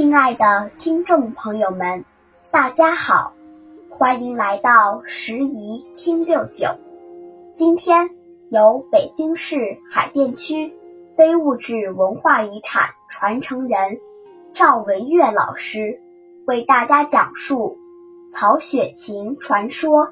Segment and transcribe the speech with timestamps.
[0.00, 2.06] 亲爱的听众朋友们，
[2.50, 3.34] 大家好，
[3.90, 6.68] 欢迎来到时宜听六九。
[7.52, 8.08] 今天
[8.48, 10.74] 由北京市海淀区
[11.12, 14.00] 非物质文化遗产传承人
[14.54, 16.00] 赵文月老师
[16.46, 17.76] 为大家讲述
[18.32, 20.06] 《曹雪芹传说》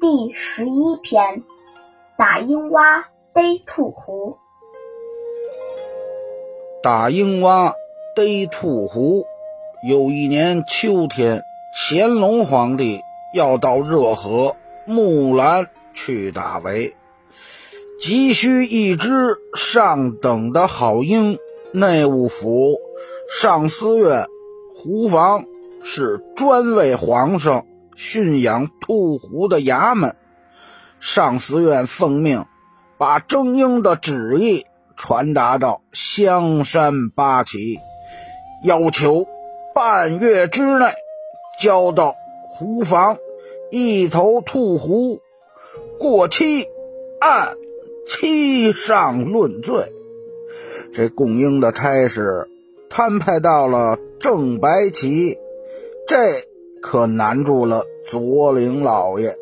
[0.00, 1.44] 第十一篇：
[2.16, 3.04] 打鹰蛙
[3.34, 4.38] 逮兔狐。
[6.82, 7.74] 打鹰蛙
[8.16, 9.26] 逮兔狐。
[9.86, 13.02] 有一年秋天，乾隆皇帝
[13.34, 16.94] 要到热河木兰去打围，
[18.00, 19.10] 急需一只
[19.54, 21.36] 上等的好鹰。
[21.74, 22.78] 内务府
[23.38, 24.24] 上思院
[24.74, 25.44] 胡房
[25.82, 30.16] 是专为皇上驯养兔狐的衙门，
[30.98, 32.46] 上思院奉命
[32.96, 34.64] 把征鹰的旨意
[34.96, 37.80] 传达到香山八旗，
[38.62, 39.26] 要求。
[39.74, 40.86] 半月之内
[41.60, 42.14] 交到
[42.48, 43.18] 胡房
[43.70, 45.20] 一头兔狐，
[45.98, 46.68] 过期
[47.20, 47.56] 按
[48.06, 49.92] 期上论罪。
[50.94, 52.48] 这供应的差事
[52.88, 55.38] 摊派到了正白旗，
[56.06, 56.16] 这
[56.80, 59.36] 可难住了左领老爷。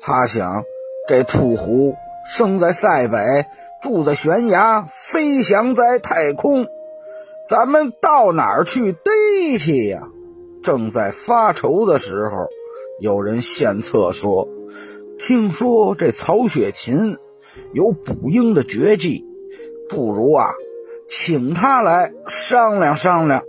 [0.00, 0.64] 他想，
[1.06, 1.94] 这兔狐
[2.36, 3.46] 生在塞北，
[3.84, 6.66] 住在悬崖，飞翔在太空。
[7.46, 9.10] 咱们到哪儿去逮
[9.58, 10.08] 去呀？
[10.62, 12.48] 正在发愁的时候，
[12.98, 14.48] 有人献策说
[15.20, 17.18] ：“听说这曹雪芹
[17.74, 19.26] 有捕鹰的绝技，
[19.90, 20.54] 不如啊，
[21.06, 23.42] 请他来商量商量。”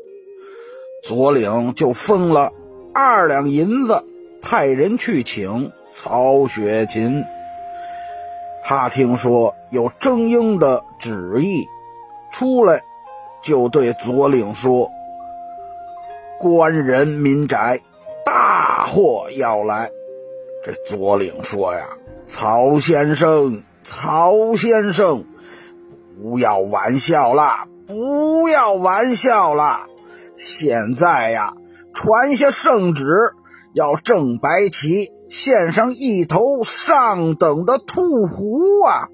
[1.03, 2.51] 左领就封了
[2.93, 4.03] 二两银子，
[4.41, 7.23] 派人去请曹雪芹。
[8.63, 11.65] 他听说有征鹰的旨意
[12.33, 12.81] 出来。
[13.43, 14.89] 就对左领说
[16.39, 17.81] ：“官人民宅，
[18.25, 19.89] 大祸要来。”
[20.65, 21.87] 这左领说：“呀，
[22.27, 25.25] 曹先生，曹先生，
[26.21, 29.87] 不要玩笑啦，不要玩笑啦！
[30.35, 31.53] 现在呀，
[31.93, 33.05] 传下圣旨，
[33.73, 39.09] 要正白旗献上一头上等的兔狐啊！”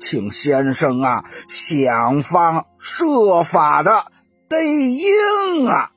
[0.00, 4.06] 请先生啊，想方设法的
[4.48, 5.90] 逮鹰啊！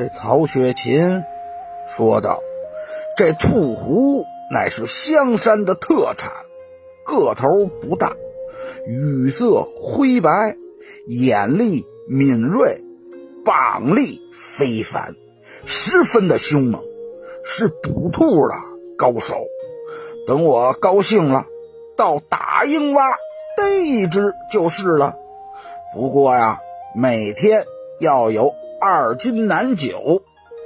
[0.00, 1.24] 这曹雪芹
[1.86, 2.40] 说道
[3.18, 6.32] ：“这兔狐乃是香山的特产，
[7.04, 8.16] 个头不大，
[8.86, 10.56] 羽色灰白，
[11.06, 12.80] 眼力敏锐，
[13.44, 15.16] 膀力非凡，
[15.66, 16.82] 十分的凶猛，
[17.44, 18.54] 是捕兔的
[18.96, 19.36] 高手。
[20.26, 21.44] 等我高兴了。”
[21.94, 23.02] 到打鹰洼
[23.58, 25.16] 逮一只就是了。
[25.94, 26.58] 不过呀，
[26.96, 27.64] 每天
[27.98, 30.22] 要有二斤南酒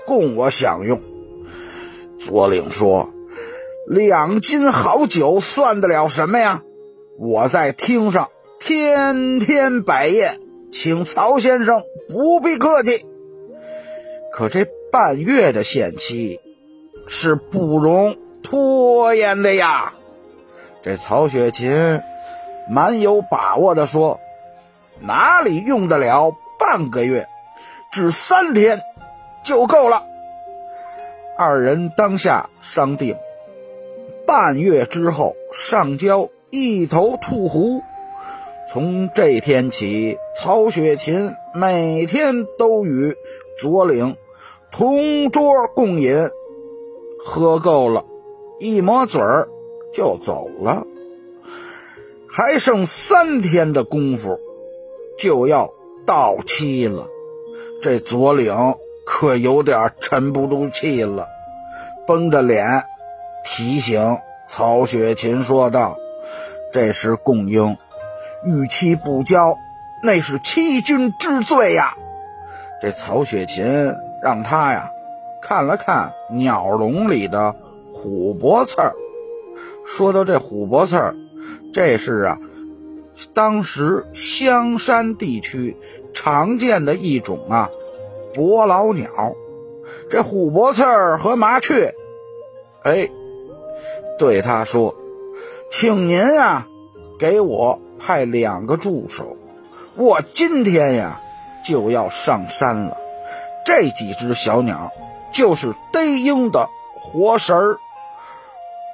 [0.07, 1.03] 供我享用。
[2.21, 3.11] 左领说
[3.89, 6.63] ：“两斤好酒算得了什么呀？
[7.19, 8.31] 我在厅上
[8.61, 13.05] 天天摆宴，请曹先生不必客气。
[14.33, 16.41] 可这半月的限期
[17.07, 19.95] 是不容拖延的呀。”
[20.83, 22.01] 这曹雪芹
[22.71, 24.21] 蛮有把握的说
[25.01, 27.27] ：“哪里用得了半个月？
[27.95, 28.83] 只三天
[29.45, 30.05] 就够了。”
[31.39, 33.17] 二人当下商定，
[34.27, 37.83] 半月之后上交一头兔狐。
[38.71, 43.17] 从这天起，曹雪芹每天都与
[43.61, 44.17] 左领
[44.73, 45.45] 同桌
[45.75, 46.31] 共饮，
[47.25, 48.05] 喝够了，
[48.59, 49.49] 一抹嘴儿。
[49.93, 50.89] 就走了，
[52.29, 54.41] 还剩三天的功夫，
[55.17, 55.73] 就要
[56.05, 57.07] 到期了。
[57.85, 61.29] 这左领可有点沉不住气了，
[62.07, 62.87] 绷着脸
[63.45, 64.17] 提醒
[64.49, 65.99] 曹雪芹说道
[66.73, 67.77] ：“这是供应，
[68.43, 69.59] 逾期不交，
[70.03, 71.93] 那是欺君之罪呀！”
[72.81, 74.91] 这曹雪芹让他呀
[75.43, 77.55] 看了看鸟笼里的
[77.93, 78.95] 琥珀刺儿。
[79.85, 81.15] 说到这琥珀刺儿，
[81.75, 82.39] 这是啊，
[83.35, 85.77] 当时香山地区
[86.15, 87.71] 常见的一种啊
[88.33, 89.35] 伯劳鸟。
[90.11, 91.95] 这琥珀刺儿和麻雀，
[92.83, 93.11] 哎，
[94.19, 94.95] 对他说
[95.71, 96.69] ：“请您啊，
[97.19, 99.37] 给我派两个助手，
[99.97, 101.21] 我今天呀
[101.67, 102.97] 就要上山了。
[103.67, 104.93] 这几只小鸟
[105.33, 106.69] 就是逮鹰的
[107.01, 107.79] 活食儿。”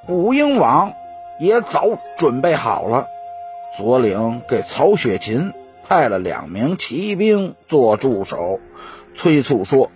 [0.07, 0.93] 捕鹰网
[1.39, 3.07] 也早准备好了，
[3.77, 5.53] 左领给曹雪芹
[5.91, 8.61] 派了两名骑兵做助手，
[9.13, 9.91] 催促说：“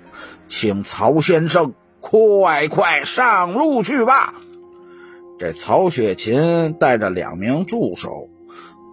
[0.45, 4.33] 请曹先生快快上路去吧。”
[5.39, 8.27] 这曹雪芹带着两名助手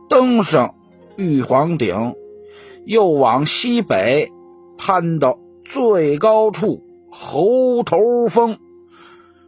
[0.08, 0.76] 登上
[1.16, 2.14] 玉皇顶，
[2.84, 4.30] 又往西北
[4.78, 8.60] 攀到最高处猴头峰。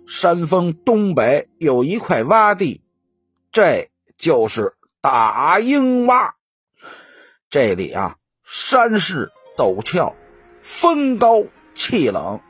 [0.08, 2.80] 山峰东北有一块洼地，
[3.52, 6.30] 这就是大鹰洼。
[7.54, 10.16] 这里啊，山势陡峭，
[10.60, 12.40] 风高气冷。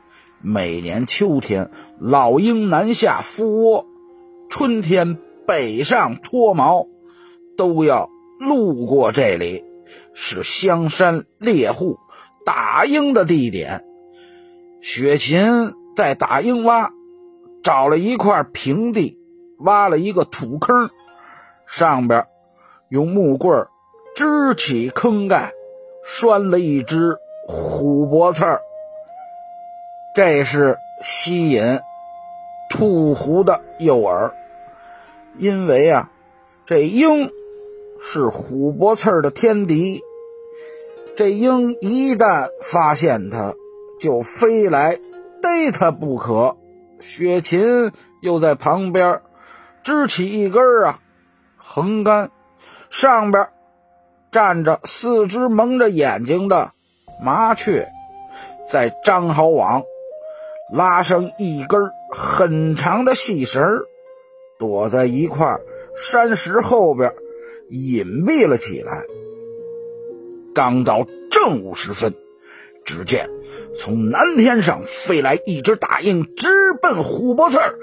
[0.41, 1.69] 每年秋天，
[1.99, 3.85] 老鹰南下孵窝；
[4.49, 6.87] 春天北上脱毛，
[7.55, 8.09] 都要
[8.39, 9.63] 路过这里，
[10.15, 11.99] 是香山猎户
[12.43, 13.85] 打鹰的地点。
[14.81, 16.89] 雪芹在打鹰洼。
[17.61, 19.19] 找了一块平地，
[19.59, 20.89] 挖了一个土坑，
[21.67, 22.25] 上边
[22.89, 23.67] 用木棍
[24.15, 25.51] 支起坑盖，
[26.03, 27.17] 拴了一只
[27.47, 28.61] 虎脖刺儿。
[30.15, 31.81] 这是吸引
[32.69, 34.31] 兔狐的诱饵，
[35.37, 36.09] 因为啊，
[36.65, 37.29] 这鹰
[37.99, 40.01] 是虎脖刺儿的天敌，
[41.17, 43.53] 这鹰一旦发现它，
[43.99, 44.97] 就飞来
[45.41, 46.55] 逮它不可。
[47.01, 47.91] 雪芹
[48.21, 49.21] 又在旁边
[49.83, 51.01] 支起一根啊
[51.57, 52.31] 横杆，
[52.89, 53.49] 上边
[54.35, 56.73] 站着四只蒙着眼睛的
[57.23, 57.87] 麻雀，
[58.69, 59.83] 在张好网，
[60.73, 61.79] 拉上一根
[62.11, 63.63] 很长的细绳，
[64.59, 65.61] 躲在一块
[65.95, 67.13] 山石后边
[67.69, 69.03] 隐蔽了起来。
[70.53, 72.13] 刚到正午时分。
[72.83, 73.29] 只见
[73.79, 76.49] 从南天上飞来一只大鹰，直
[76.79, 77.79] 奔虎脖刺儿，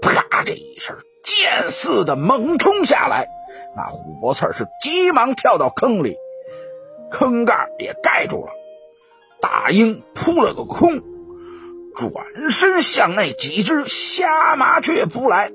[0.00, 3.26] 啪这一声，箭似的猛冲下来。
[3.76, 6.16] 那虎脖刺是急忙跳到坑里，
[7.10, 8.52] 坑盖也盖住了。
[9.40, 11.02] 大鹰扑了个空，
[11.94, 15.50] 转身向那几只瞎麻雀扑来。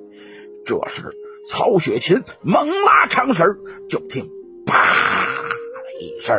[0.65, 1.15] 这时
[1.49, 3.57] 曹雪芹猛拉长绳，
[3.89, 4.29] 就听
[4.65, 6.35] 啪的一声，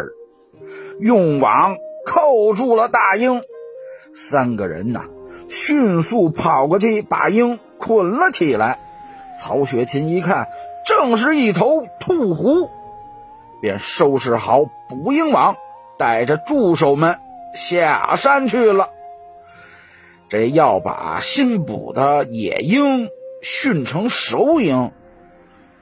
[1.01, 1.77] 用网。
[2.07, 3.43] 扣住了大鹰，
[4.15, 5.05] 三个人呐，
[5.49, 8.81] 迅速跑过去把鹰捆了起来。
[9.39, 10.49] 曹雪芹一看，
[10.91, 12.69] 正是一头兔狐，
[13.61, 15.55] 便收拾好捕鹰网，
[15.97, 17.21] 带着助手们
[17.55, 18.91] 下山去了。
[20.29, 23.09] 这要把新捕的野鹰
[23.41, 24.91] 训成熟鹰，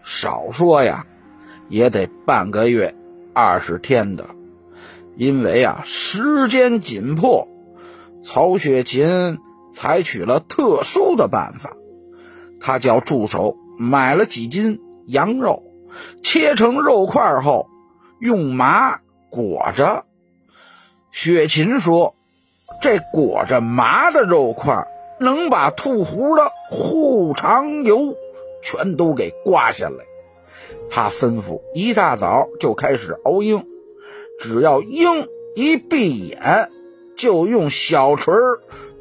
[0.02, 1.06] 少说呀，
[1.70, 2.94] 也得半个月、
[3.32, 4.26] 二十天的。
[5.16, 7.48] 因为啊，时间紧迫，
[8.22, 9.38] 曹雪芹
[9.72, 11.72] 采取了特殊的办法。
[12.60, 15.62] 他叫助手买了几斤羊肉，
[16.22, 17.66] 切成肉块后，
[18.20, 19.00] 用麻
[19.30, 20.04] 裹着。
[21.10, 22.14] 雪芹说
[22.82, 24.86] ：“这裹着麻的肉块
[25.18, 28.14] 能把兔胡的护肠油
[28.62, 30.04] 全都给刮下来。”
[30.90, 33.66] 他吩咐一大早就开始熬鹰。
[34.40, 35.26] 只要鹰
[35.56, 36.70] 一闭眼，
[37.16, 38.34] 就用小锤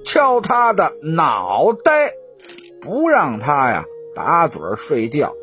[0.04, 2.14] 敲它的脑袋，
[2.82, 5.34] 不让它呀打盹睡觉。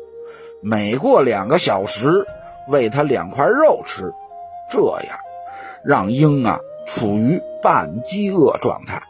[0.67, 2.25] 每过两个小时，
[2.67, 4.15] 喂它两块肉吃，
[4.71, 5.19] 这样
[5.83, 9.03] 让鹰啊处于半饥饿状态，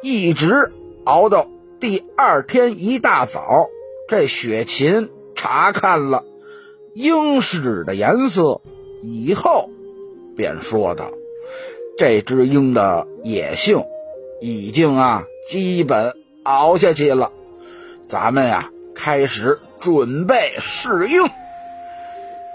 [0.00, 1.48] 一直熬到
[1.80, 3.66] 第二天一大早。
[4.06, 6.24] 这雪琴查看了
[6.94, 8.60] 鹰屎的颜色
[9.02, 9.70] 以后。
[10.36, 11.10] 便说道
[11.98, 13.84] ：“这只鹰的野性
[14.40, 17.32] 已经啊，基本熬下去了。
[18.06, 21.28] 咱们呀，开始准备试鹰。”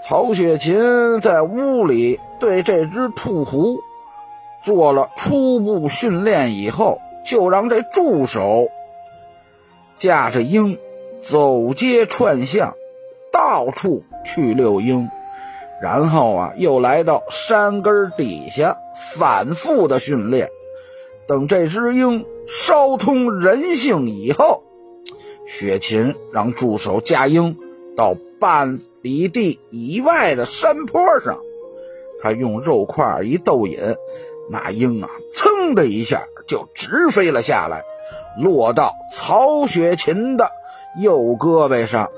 [0.02, 3.78] 曹雪芹在屋里对这只兔狐
[4.64, 8.68] 做了初步训练以后，就让这助手
[9.96, 10.78] 驾着鹰
[11.20, 12.74] 走街串巷，
[13.30, 15.10] 到处去遛鹰。
[15.82, 18.78] 然后啊，又来到山根底下
[19.20, 20.48] 反复的训练。
[21.26, 24.62] 等这只鹰稍通人性以后，
[25.48, 27.56] 雪芹让助手驾鹰
[27.96, 31.40] 到半里地以外的山坡上，
[32.22, 33.96] 他用肉块一逗引，
[34.50, 37.82] 那鹰啊，噌的一下就直飞了下来，
[38.38, 40.50] 落到曹雪芹的
[41.00, 42.10] 右胳膊上，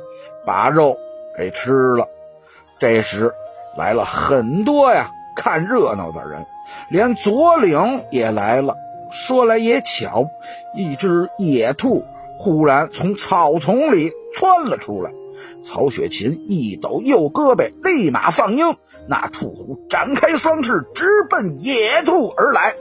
[0.44, 0.98] 把肉
[1.38, 2.08] 给吃了。
[2.78, 3.32] 这时。
[3.76, 6.44] 来了很多呀，看热闹的人，
[6.88, 8.74] 连左领也来了。
[9.12, 10.28] 说来也巧，
[10.74, 12.04] 一只野兔
[12.42, 15.12] 忽然从草丛里窜了出来。
[15.60, 18.76] 曹雪芹一抖右胳膊，立马放鹰。
[19.06, 22.74] 那兔狐展开双翅，直奔野兔而来。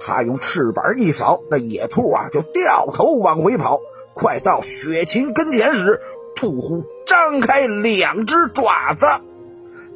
[0.00, 3.80] 他用翅膀一扫，那野兔啊就掉头往回跑。
[4.14, 6.00] 快到雪琴跟前时，
[6.36, 9.04] 兔虎张开两只爪子，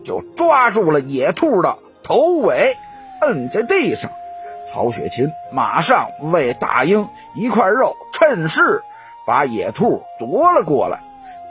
[0.03, 2.75] 就抓住了野兔的头尾，
[3.23, 4.11] 摁在地上。
[4.71, 8.83] 曹雪芹马上为大鹰一块肉，趁势
[9.27, 11.01] 把野兔夺了过来。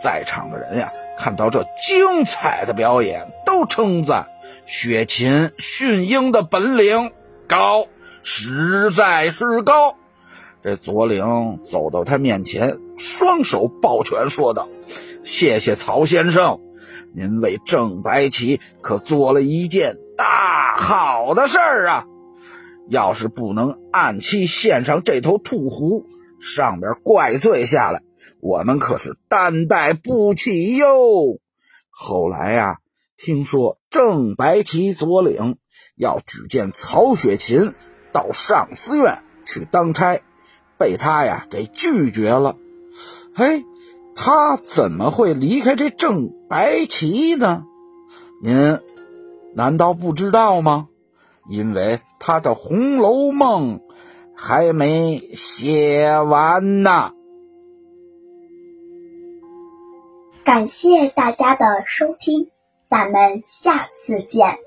[0.02, 4.28] 在场的人呀，看到这精彩的表演，都称赞
[4.66, 7.12] 雪芹驯鹰的本领
[7.48, 7.88] 高，
[8.24, 9.96] 实在是高。
[10.64, 14.70] 这左领走到他面前，双手抱拳说道
[15.24, 16.62] ：“谢谢曹先生，
[17.14, 22.06] 您为郑白旗可做了一件大好的事儿啊！
[22.90, 26.06] 要是不能按期献上这头兔狐，
[26.42, 28.02] 上边怪罪下来，
[28.42, 31.40] 我们可是担待不起哟。
[31.90, 32.80] 后来呀，
[33.18, 35.58] 听说郑白旗左领
[35.96, 37.74] 要举荐曹雪芹
[38.12, 40.22] 到上思院去当差。”
[40.80, 42.56] 被他呀给拒绝了，
[43.36, 43.66] 嘿，
[44.16, 47.66] 他怎么会离开这郑白旗呢？
[48.42, 48.80] 您
[49.56, 50.88] 难道不知道吗？
[51.50, 53.80] 因为他的《红楼梦》
[54.36, 57.12] 还没写完呢。
[60.46, 62.50] 感谢大家的收听，
[62.88, 64.60] 咱们下次见。